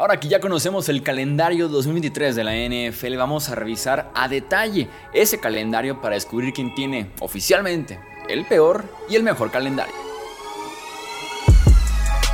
[0.00, 4.88] Ahora que ya conocemos el calendario 2023 de la NFL, vamos a revisar a detalle
[5.12, 9.92] ese calendario para descubrir quién tiene oficialmente el peor y el mejor calendario.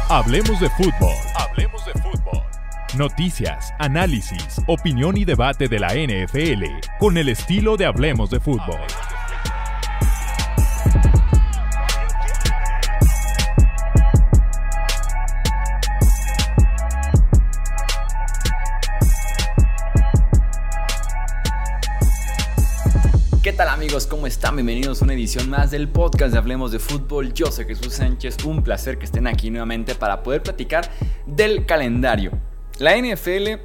[0.09, 1.17] Hablemos de fútbol.
[1.35, 2.45] Hablemos de fútbol.
[2.97, 6.67] Noticias, análisis, opinión y debate de la NFL
[7.01, 8.79] con el estilo de Hablemos de fútbol.
[24.37, 24.55] Están?
[24.55, 27.33] Bienvenidos a una edición más del podcast de Hablemos de Fútbol.
[27.33, 30.91] Yo soy Jesús Sánchez, un placer que estén aquí nuevamente para poder platicar
[31.25, 32.33] del calendario.
[32.79, 33.59] La NFL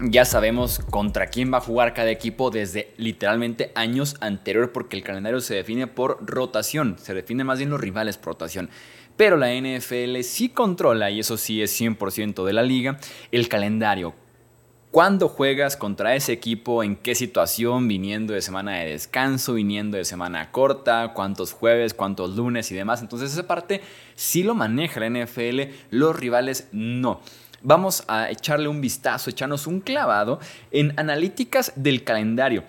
[0.00, 5.04] ya sabemos contra quién va a jugar cada equipo desde literalmente años anteriores porque el
[5.04, 8.68] calendario se define por rotación, se define más bien los rivales por rotación.
[9.16, 12.98] Pero la NFL sí controla, y eso sí es 100% de la liga,
[13.30, 14.14] el calendario
[14.90, 16.82] ¿Cuándo juegas contra ese equipo?
[16.82, 17.86] ¿En qué situación?
[17.86, 23.00] Viniendo de semana de descanso, viniendo de semana corta, cuántos jueves, cuántos lunes y demás.
[23.00, 23.82] Entonces esa parte
[24.16, 27.20] sí lo maneja la NFL, los rivales no.
[27.62, 30.40] Vamos a echarle un vistazo, echarnos un clavado
[30.72, 32.64] en analíticas del calendario.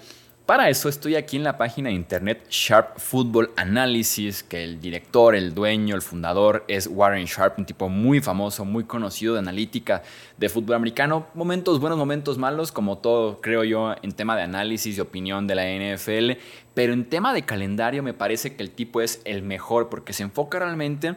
[0.46, 5.36] Para eso estoy aquí en la página de internet Sharp Football Analysis, que el director,
[5.36, 10.02] el dueño, el fundador es Warren Sharp, un tipo muy famoso, muy conocido de analítica
[10.38, 11.28] de fútbol americano.
[11.36, 15.56] Momentos buenos, momentos malos, como todo creo yo en tema de análisis y opinión de
[15.56, 16.32] la NFL,
[16.74, 20.24] pero en tema de calendario me parece que el tipo es el mejor porque se
[20.24, 21.16] enfoca realmente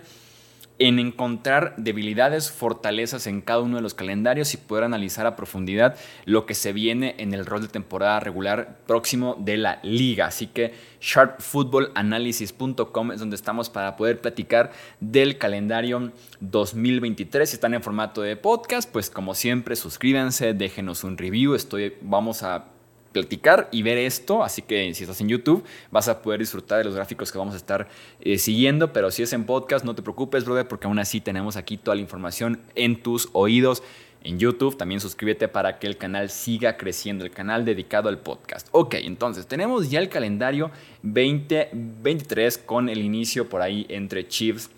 [0.78, 5.96] en encontrar debilidades, fortalezas en cada uno de los calendarios y poder analizar a profundidad
[6.24, 10.26] lo que se viene en el rol de temporada regular próximo de la liga.
[10.26, 17.48] Así que sharpfootballanalysis.com es donde estamos para poder platicar del calendario 2023.
[17.48, 21.54] Si están en formato de podcast, pues como siempre suscríbanse, déjenos un review.
[21.54, 22.73] Estoy, vamos a
[23.14, 26.84] platicar y ver esto, así que si estás en YouTube vas a poder disfrutar de
[26.84, 27.88] los gráficos que vamos a estar
[28.20, 31.56] eh, siguiendo, pero si es en podcast no te preocupes, brother, porque aún así tenemos
[31.56, 33.82] aquí toda la información en tus oídos.
[34.24, 38.68] En YouTube también suscríbete para que el canal siga creciendo, el canal dedicado al podcast.
[38.72, 40.70] Ok, entonces tenemos ya el calendario
[41.02, 44.70] 2023 con el inicio por ahí entre Chiefs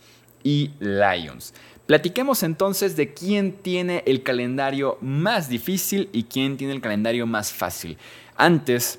[0.42, 1.54] y Lions.
[1.86, 7.52] Platiquemos entonces de quién tiene el calendario más difícil y quién tiene el calendario más
[7.52, 7.96] fácil.
[8.36, 8.98] Antes,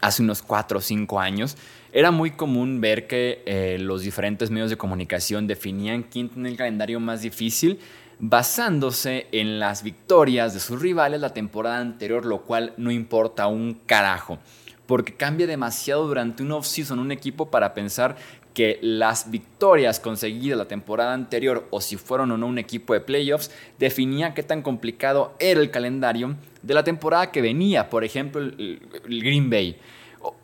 [0.00, 1.56] hace unos 4 o 5 años,
[1.92, 6.56] era muy común ver que eh, los diferentes medios de comunicación definían quién tiene el
[6.56, 7.78] calendario más difícil
[8.18, 13.74] basándose en las victorias de sus rivales la temporada anterior, lo cual no importa un
[13.86, 14.38] carajo
[14.86, 18.16] porque cambia demasiado durante un off-season un equipo para pensar
[18.54, 23.00] que las victorias conseguidas la temporada anterior o si fueron o no un equipo de
[23.00, 26.36] playoffs definía qué tan complicado era el calendario
[26.66, 27.88] de la temporada que venía.
[27.88, 29.76] Por ejemplo, el, Green Bay.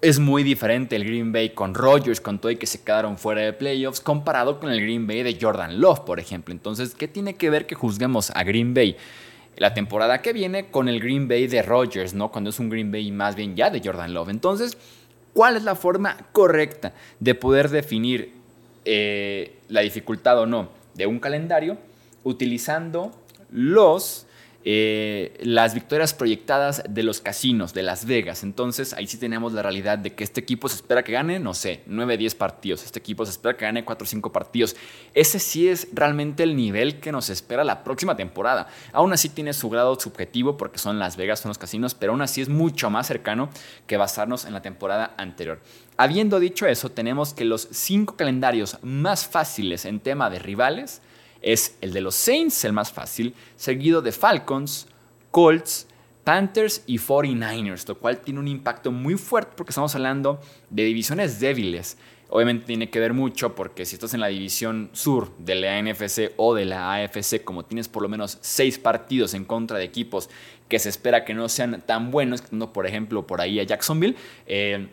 [0.01, 3.41] Es muy diferente el Green Bay con Rodgers, con todo y que se quedaron fuera
[3.41, 6.53] de playoffs, comparado con el Green Bay de Jordan Love, por ejemplo.
[6.53, 8.97] Entonces, ¿qué tiene que ver que juzguemos a Green Bay?
[9.57, 12.33] la temporada que viene con el Green Bay de Rodgers, ¿no?
[12.33, 14.31] Cuando es un Green Bay más bien ya de Jordan Love.
[14.31, 14.79] Entonces,
[15.35, 18.33] ¿cuál es la forma correcta de poder definir
[18.87, 21.77] eh, la dificultad o no de un calendario?
[22.25, 23.13] Utilizando
[23.51, 24.27] los
[24.65, 28.45] eh, las victorias proyectadas de los casinos de Las Vegas.
[28.45, 31.53] Entonces ahí sí tenemos la realidad de que este equipo se espera que gane, no
[31.53, 32.85] sé, 9, 10 partidos.
[32.85, 34.77] Este equipo se espera que gane 4 o 5 partidos.
[35.15, 38.69] Ese sí es realmente el nivel que nos espera la próxima temporada.
[38.93, 42.23] Aún así tiene su grado subjetivo porque son Las Vegas, son los casinos, pero aún
[42.23, 43.51] así es mucho más cercano
[43.87, 45.61] que basarnos en la temporada anterior.
[45.97, 51.03] Habiendo dicho eso, tenemos que los 5 calendarios más fáciles en tema de rivales
[51.43, 54.87] es el de los Saints, el más fácil, seguido de Falcons,
[55.31, 55.87] Colts,
[56.25, 61.41] Panthers y 49ers, lo cual tiene un impacto muy fuerte porque estamos hablando de divisiones
[61.41, 61.99] débiles.
[62.29, 66.33] Obviamente tiene que ver mucho porque si estás en la división sur de la NFC
[66.37, 70.31] o de la AFC, como tienes por lo menos seis partidos en contra de equipos
[70.69, 72.43] que se espera que no sean tan buenos,
[72.73, 74.17] por ejemplo por ahí a Jacksonville,
[74.47, 74.89] eh,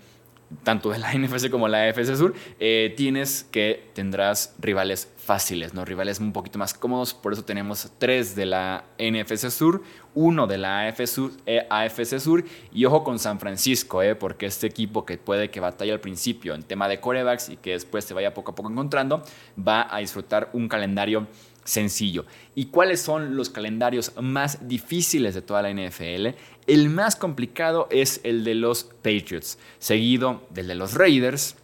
[0.64, 5.86] tanto de la NFC como la AFC Sur, eh, tienes que tendrás rivales fáciles, ¿no?
[5.86, 7.14] Rivales un poquito más cómodos.
[7.14, 9.84] Por eso tenemos tres de la NFC Sur,
[10.16, 12.44] uno de la AFC Sur, eh, AFC Sur
[12.74, 14.16] y ojo con San Francisco, ¿eh?
[14.16, 17.72] porque este equipo que puede que batalla al principio en tema de corebacks y que
[17.72, 19.24] después se vaya poco a poco encontrando,
[19.58, 21.28] va a disfrutar un calendario
[21.64, 22.26] sencillo.
[22.56, 26.36] ¿Y cuáles son los calendarios más difíciles de toda la NFL?
[26.68, 31.56] El más complicado es el de los Patriots, seguido del de los Raiders,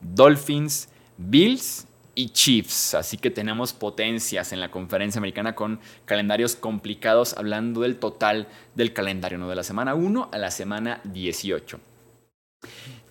[0.00, 2.94] Dolphins, Bills y Chiefs.
[2.94, 8.92] Así que tenemos potencias en la conferencia americana con calendarios complicados, hablando del total del
[8.92, 9.48] calendario, ¿no?
[9.48, 11.80] de la semana 1 a la semana 18.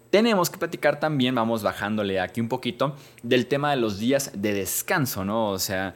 [0.09, 4.53] Tenemos que platicar también, vamos bajándole aquí un poquito, del tema de los días de
[4.53, 5.49] descanso, ¿no?
[5.49, 5.95] O sea,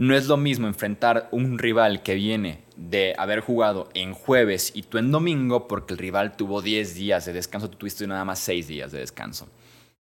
[0.00, 4.84] no es lo mismo enfrentar un rival que viene de haber jugado en jueves y
[4.84, 8.38] tú en domingo, porque el rival tuvo 10 días de descanso, tú tuviste nada más
[8.38, 9.46] 6 días de descanso.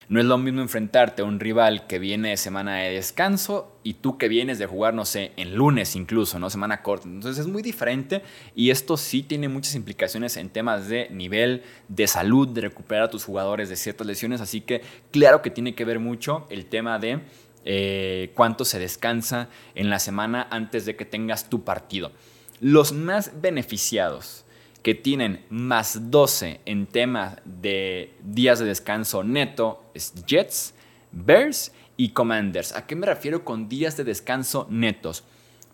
[0.08, 3.96] No es lo mismo enfrentarte a un rival que viene de semana de descanso y
[3.96, 6.52] tú que vienes de jugar, no sé, en lunes incluso, ¿no?
[6.52, 7.10] Semana corta.
[7.10, 8.22] Entonces es muy diferente
[8.56, 13.10] y esto sí tiene muchas implicaciones en temas de nivel, de salud, de recuperar a
[13.10, 14.42] tus jugadores de ciertas lesiones.
[14.42, 17.22] Así que claro que tiene que ver mucho el tema de
[17.70, 22.14] eh, cuánto se descansa en la semana antes de que tengas tu partido.
[22.62, 24.46] Los más beneficiados
[24.84, 30.74] que tienen más 12 en temas de días de descanso neto es Jets,
[31.12, 32.74] Bears y Commanders.
[32.74, 35.26] ¿A qué me refiero con días de descanso netos?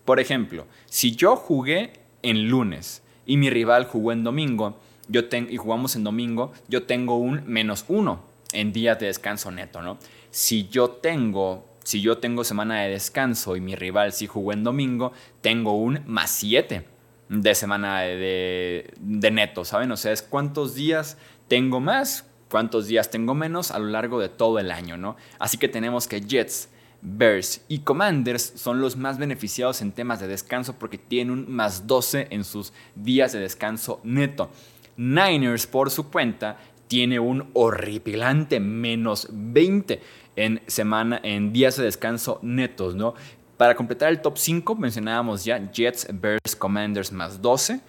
[0.04, 1.92] Por ejemplo, si yo jugué
[2.22, 7.16] en lunes y mi rival jugó en domingo yo y jugamos en domingo, yo tengo
[7.16, 9.98] un menos uno en días de descanso neto, ¿no?
[10.30, 14.64] Si yo tengo si yo tengo semana de descanso y mi rival sí jugó en
[14.64, 16.84] domingo, tengo un más 7
[17.28, 19.92] de semana de, neto, ¿saben?
[19.92, 21.16] O sea, es cuántos días
[21.48, 25.16] tengo más, cuántos días tengo menos a lo largo de todo el año, ¿no?
[25.38, 26.68] Así que tenemos que Jets,
[27.02, 31.86] Bears y Commanders son los más beneficiados en temas de descanso porque tienen un más
[31.86, 34.50] 12 en sus días de descanso neto.
[34.96, 40.00] Niners, por su cuenta, tiene un horripilante menos 20
[40.36, 43.14] en, semana, en días de descanso netos, ¿no?
[43.56, 47.80] Para completar el top 5 mencionábamos ya Jets, Bears, Commanders más 12,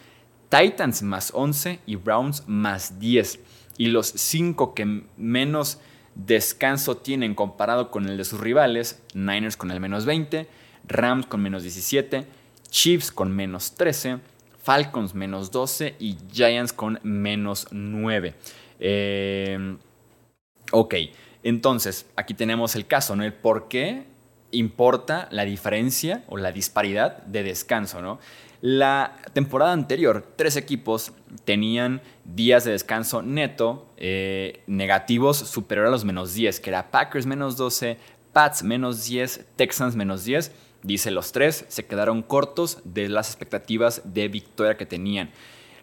[0.50, 3.40] Titans más 11 y Browns más 10.
[3.78, 5.80] Y los 5 que menos
[6.14, 10.48] descanso tienen comparado con el de sus rivales, Niners con el menos 20,
[10.88, 12.26] Rams con menos 17,
[12.70, 14.20] Chiefs con menos 13,
[14.62, 18.36] Falcons menos 12 y Giants con menos 9.
[18.80, 19.78] Eh,
[20.72, 20.96] ok,
[21.46, 23.24] entonces aquí tenemos el caso, ¿no?
[23.24, 24.08] El por qué
[24.50, 28.20] importa la diferencia o la disparidad de descanso, ¿no?
[28.62, 31.12] La temporada anterior, tres equipos
[31.44, 37.28] tenían días de descanso neto eh, negativos superior a los menos 10, que era Packers
[37.28, 38.00] menos 12,
[38.34, 40.52] Pats menos 10, Texans menos 10.
[40.82, 45.30] Dice los tres, se quedaron cortos de las expectativas de victoria que tenían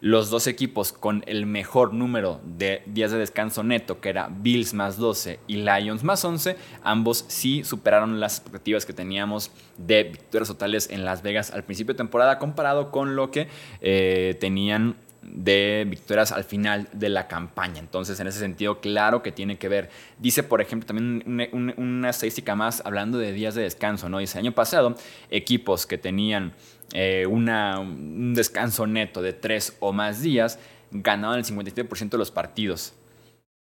[0.03, 4.73] los dos equipos con el mejor número de días de descanso neto, que era Bills
[4.73, 10.49] más 12 y Lions más 11, ambos sí superaron las expectativas que teníamos de victorias
[10.49, 13.47] totales en Las Vegas al principio de temporada comparado con lo que
[13.79, 17.79] eh, tenían de victorias al final de la campaña.
[17.79, 19.89] Entonces, en ese sentido, claro que tiene que ver.
[20.19, 24.17] Dice, por ejemplo, también una, estadística más hablando de días de descanso, ¿no?
[24.17, 24.97] Dice, año pasado,
[25.29, 26.53] equipos que tenían
[26.93, 30.59] eh, un descanso neto de tres o más días,
[30.91, 32.93] ganaban el 57% de los partidos.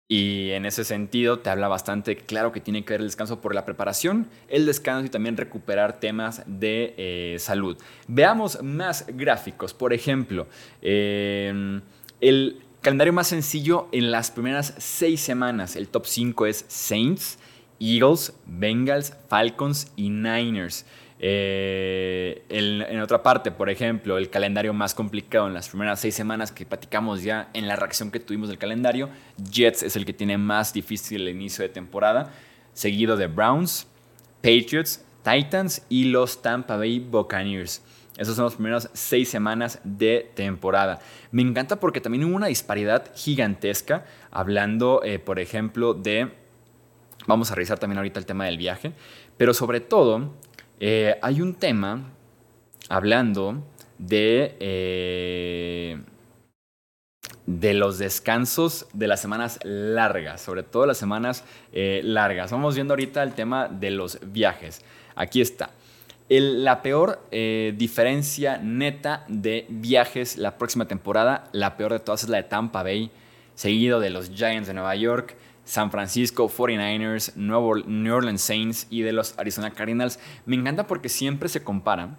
[0.06, 3.55] Y en ese sentido te habla bastante claro que tiene que ver el descanso por
[3.55, 7.79] la preparación, el descanso y también recuperar temas de eh, salud.
[8.06, 9.73] Veamos más gráficos.
[9.73, 10.47] Por ejemplo,
[10.82, 11.81] em,
[12.20, 15.75] el calendario más sencillo en las primeras seis semanas.
[15.75, 17.38] El top 5 es Saints,
[17.81, 20.85] Eagles, Bengals, Falcons y Niners.
[21.26, 26.53] Eh, en, otra parte, por ejemplo, el calendario más complicado en las primeras seis semanas
[26.53, 29.08] que platicamos ya en la reacción que tuvimos del calendario,
[29.39, 32.31] Jets es el que tiene más difícil el inicio de temporada,
[32.75, 33.87] seguido de Browns,
[34.43, 37.82] Patriots, Titans y los Tampa Bay Buccaneers.
[38.19, 40.99] Esas son las primeras seis semanas de temporada.
[41.31, 46.34] Me encanta porque también hubo una disparidad gigantesca, hablando, eh, por ejemplo, de...
[47.27, 48.93] Vamos a revisar también ahorita el tema del viaje,
[49.39, 50.34] pero sobre todo
[50.81, 52.11] eh, hay un tema
[52.89, 53.63] hablando
[53.99, 55.99] de, eh,
[57.47, 62.51] de los descansos de las semanas largas, sobre todo las semanas eh, largas.
[62.51, 64.83] Vamos viendo ahorita el tema de los viajes.
[65.15, 65.71] Aquí está.
[66.29, 72.39] la peor diferencia neta de viajes la próxima temporada, la peor de todas es la
[72.39, 73.11] de Tampa Bay,
[73.55, 79.13] seguido de los Giants de Nueva York, San Francisco 49ers, New Orleans Saints y de
[79.13, 80.19] los Arizona Cardinals.
[80.47, 82.19] Me encanta porque siempre se compara.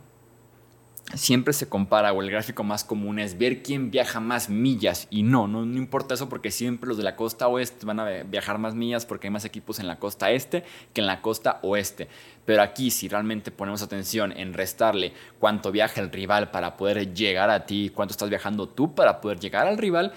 [1.14, 5.08] Siempre se compara, o el gráfico más común es ver quién viaja más millas.
[5.12, 8.24] Y no, no, no importa eso porque siempre los de la costa oeste van a
[8.24, 11.60] viajar más millas porque hay más equipos en la costa este que en la costa
[11.62, 12.08] oeste.
[12.44, 17.52] Pero aquí, si realmente ponemos atención en restarle cuánto viaja el rival para poder llegar
[17.52, 20.12] a ti, cuánto estás viajando tú para poder llegar al rival,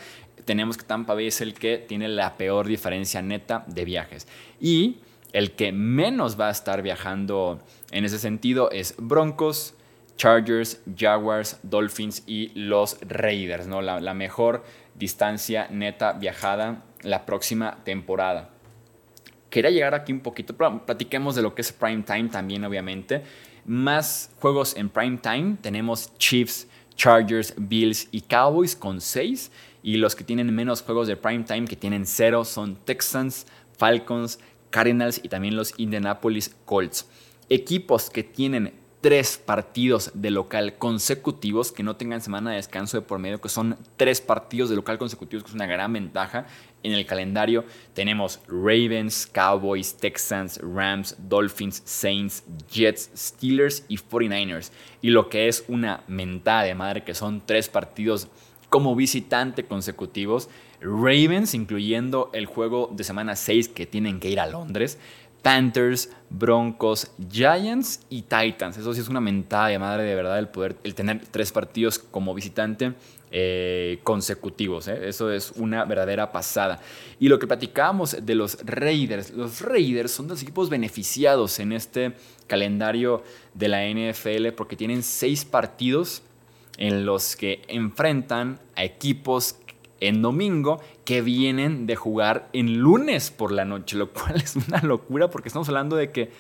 [0.45, 4.27] tenemos que Tampa Bay es el que tiene la peor diferencia neta de viajes.
[4.61, 4.99] Y
[5.33, 9.75] El que menos va a estar viajando en ese sentido es Broncos,
[10.17, 13.83] Chargers, Jaguars, Dolphins y los Raiders, ¿no?
[13.83, 14.65] La, mejor
[14.95, 18.51] distancia neta viajada la próxima temporada.
[19.51, 23.23] Quería llegar aquí un poquito, platiquemos de lo que es prime time también, obviamente.
[23.65, 25.57] Más juegos en prime time.
[25.61, 29.51] Tenemos Chiefs, Chargers, Bills y Cowboys con 6.
[29.83, 33.47] Y los que tienen menos juegos de prime time, que tienen 0, son Texans,
[33.79, 34.39] Falcons,
[34.69, 37.09] Cardinals y también los Indianapolis Colts.
[37.49, 43.07] Equipos que tienen tres partidos de local consecutivos, que no tengan semana de descanso de
[43.07, 46.47] por medio, que son tres partidos de local consecutivos, que es una gran ventaja.
[46.83, 47.65] En el calendario
[47.95, 54.71] tenemos Ravens, Cowboys, Texans, Rams, Dolphins, Saints, Jets, Steelers y 49ers.
[55.01, 58.29] Y lo que es una mentada de madre, que son tres partidos
[58.69, 60.49] como visitante consecutivos.
[60.81, 64.99] Ravens, incluyendo el juego de semana 6 que tienen que ir a Londres.
[65.49, 68.77] Panthers, Broncos, Giants y Titans.
[68.77, 71.99] Eso sí es una mentada de madre de verdad el poder, el tener tres partidos
[71.99, 72.93] como visitante
[73.31, 74.89] eh, consecutivos.
[74.89, 75.09] ¿eh?
[75.09, 76.81] Eso es una verdadera pasada.
[77.19, 82.13] Y lo que platicábamos de los Raiders, los Raiders son los equipos beneficiados en este
[82.47, 83.23] calendario
[83.55, 86.23] de la NFL porque tienen seis partidos
[86.77, 89.57] en los que enfrentan a equipos
[90.01, 94.81] en domingo que vienen de jugar en lunes por la noche, lo cual es una
[94.83, 96.31] locura porque estamos hablando de que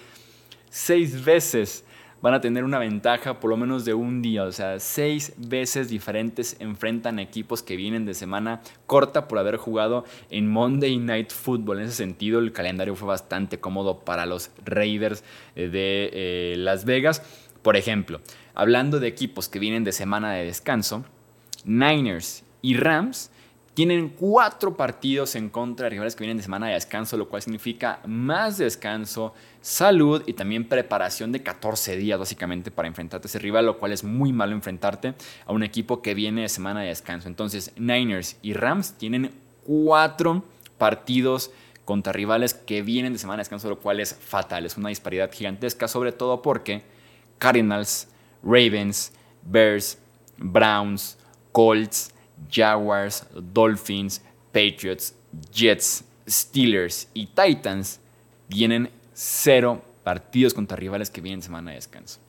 [0.70, 1.84] seis veces
[2.20, 5.88] van a tener una ventaja por lo menos de un día, o sea, seis veces
[5.88, 11.78] diferentes enfrentan equipos que vienen de semana corta por haber jugado en Monday Night Football.
[11.78, 15.22] En ese sentido, el calendario fue bastante cómodo para los Raiders
[15.54, 17.22] eh, de eh, Las Vegas.
[17.62, 18.20] Por ejemplo,
[18.54, 21.04] hablando de equipos que vienen de semana de descanso,
[21.64, 23.30] Niners y Rams
[23.78, 27.42] tienen cuatro partidos en contra de rivales que vienen de semana de descanso, lo cual
[27.42, 33.38] significa más descanso, salud y también preparación de 14 días básicamente para enfrentarte a ese
[33.38, 35.14] rival, lo cual es muy malo enfrentarte
[35.46, 37.28] a un equipo que viene de semana de descanso.
[37.28, 39.30] Entonces, Niners y Rams tienen
[39.64, 40.42] cuatro
[40.76, 41.52] partidos
[41.84, 45.30] contra rivales que vienen de semana de descanso, lo cual es fatal, es una disparidad
[45.30, 46.82] gigantesca, sobre todo porque
[47.38, 48.08] Cardinals,
[48.42, 49.12] Ravens,
[49.44, 49.98] Bears,
[50.36, 51.16] Browns,
[51.52, 52.12] Colts,
[52.50, 55.14] Jaguars, Dolphins, Patriots,
[55.52, 58.00] Jets, Steelers y Titans
[58.48, 62.20] tienen cero partidos contra rivales que vienen semana de descanso.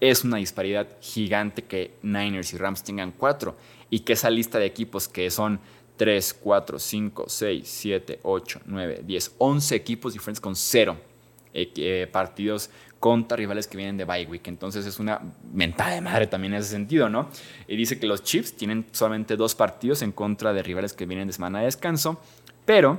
[0.00, 3.56] Es una disparidad gigante que Niners y Rams tengan cuatro
[3.90, 5.60] y que esa lista de equipos que son
[5.96, 10.96] 3, 4, 5, 6, 7, 8, 9, 10, 11 equipos diferentes con cero
[11.52, 12.70] eh, eh, partidos
[13.04, 14.48] contra rivales que vienen de bye week.
[14.48, 15.20] Entonces es una
[15.52, 17.28] mentada de madre también en ese sentido, ¿no?
[17.68, 21.26] Y dice que los Chiefs tienen solamente dos partidos en contra de rivales que vienen
[21.26, 22.18] de semana de descanso,
[22.64, 22.98] pero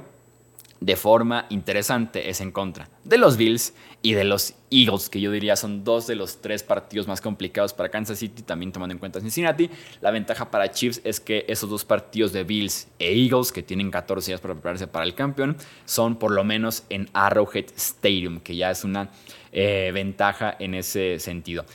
[0.85, 3.73] de forma interesante es en contra de los Bills
[4.03, 7.73] y de los Eagles, que yo diría son dos de los tres partidos más complicados
[7.73, 9.71] para Kansas City, también tomando en cuenta Cincinnati.
[10.01, 13.89] La ventaja para Chiefs es que esos dos partidos de Bills e Eagles, que tienen
[13.89, 18.55] 14 días para prepararse para el campeón, son por lo menos en Arrowhead Stadium, que
[18.55, 19.09] ya es una
[19.51, 21.65] eh, ventaja en ese sentido.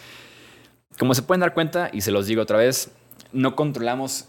[1.00, 2.92] Como se pueden dar cuenta, y se los digo otra vez,
[3.32, 4.26] no controlamos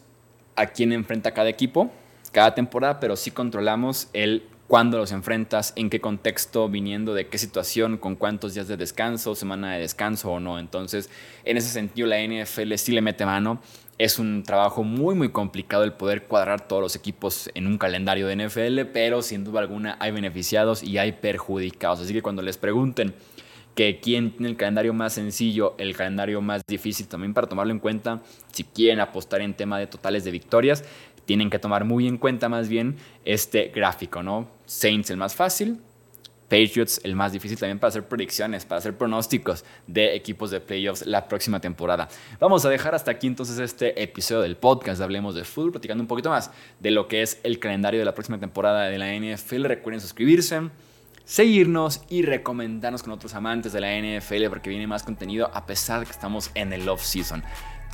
[0.55, 1.91] a quién enfrenta cada equipo
[2.31, 7.37] cada temporada, pero sí controlamos el cuándo los enfrentas, en qué contexto, viniendo de qué
[7.37, 10.59] situación, con cuántos días de descanso, semana de descanso o no.
[10.59, 11.09] Entonces,
[11.43, 13.61] en ese sentido, la NFL sí le mete mano.
[13.97, 18.27] Es un trabajo muy, muy complicado el poder cuadrar todos los equipos en un calendario
[18.27, 21.99] de NFL, pero sin duda alguna hay beneficiados y hay perjudicados.
[21.99, 23.13] Así que cuando les pregunten
[23.75, 27.79] que quién tiene el calendario más sencillo, el calendario más difícil, también para tomarlo en
[27.79, 30.83] cuenta, si quieren apostar en tema de totales de victorias,
[31.31, 34.49] tienen que tomar muy en cuenta más bien este gráfico, ¿no?
[34.65, 35.79] Saints el más fácil,
[36.49, 41.05] Patriots el más difícil también para hacer predicciones, para hacer pronósticos de equipos de playoffs
[41.05, 42.09] la próxima temporada.
[42.41, 46.09] Vamos a dejar hasta aquí entonces este episodio del podcast Hablemos de Fútbol, platicando un
[46.09, 49.63] poquito más de lo que es el calendario de la próxima temporada de la NFL.
[49.63, 50.63] Recuerden suscribirse,
[51.23, 56.01] seguirnos y recomendarnos con otros amantes de la NFL porque viene más contenido a pesar
[56.01, 57.41] de que estamos en el off season.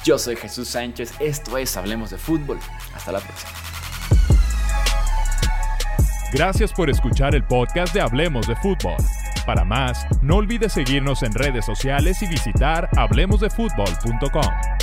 [0.04, 2.60] Yo soy Jesús Sánchez, esto es Hablemos de Fútbol.
[2.96, 3.52] Hasta la próxima.
[6.34, 8.98] Gracias por escuchar el podcast de Hablemos de Fútbol.
[9.46, 14.77] Para más, no olvides seguirnos en redes sociales y visitar hablemosdefutbol.com.